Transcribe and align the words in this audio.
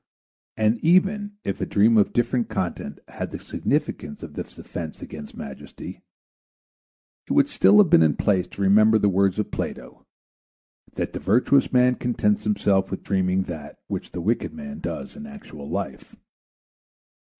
And 0.57 0.79
even 0.79 1.33
if 1.43 1.61
a 1.61 1.65
dream 1.67 1.95
of 1.95 2.11
different 2.11 2.49
content 2.49 2.97
had 3.07 3.29
the 3.29 3.37
significance 3.37 4.23
of 4.23 4.33
this 4.33 4.57
offense 4.57 4.99
against 4.99 5.37
majesty, 5.37 6.01
it 7.27 7.33
would 7.33 7.47
still 7.47 7.77
have 7.77 7.91
been 7.91 8.01
in 8.01 8.15
place 8.15 8.47
to 8.47 8.63
remember 8.63 8.97
the 8.97 9.09
words 9.09 9.37
of 9.37 9.51
Plato, 9.51 10.07
that 10.95 11.13
the 11.13 11.19
virtuous 11.19 11.71
man 11.71 11.93
contents 11.93 12.43
himself 12.45 12.89
with 12.89 13.03
dreaming 13.03 13.43
that 13.43 13.77
which 13.85 14.11
the 14.11 14.21
wicked 14.21 14.55
man 14.55 14.79
does 14.79 15.15
in 15.15 15.27
actual 15.27 15.69
life. 15.69 16.15